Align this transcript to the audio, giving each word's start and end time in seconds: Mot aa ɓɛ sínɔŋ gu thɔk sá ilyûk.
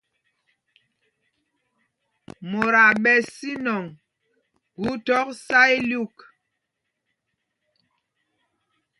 Mot 2.49 2.73
aa 2.83 2.91
ɓɛ 3.03 3.13
sínɔŋ 3.35 3.83
gu 4.79 4.89
thɔk 5.05 5.27
sá 5.45 5.59
ilyûk. 5.77 6.15